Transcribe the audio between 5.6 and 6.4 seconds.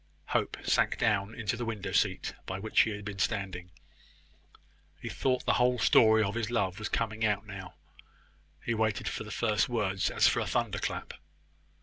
whole story of